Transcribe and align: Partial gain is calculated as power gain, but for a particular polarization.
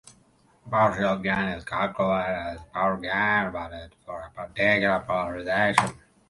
Partial 0.67 1.17
gain 1.17 1.49
is 1.49 1.63
calculated 1.63 2.33
as 2.35 2.59
power 2.73 2.97
gain, 2.97 3.51
but 3.51 3.91
for 4.03 4.19
a 4.21 4.31
particular 4.31 4.99
polarization. 5.05 5.95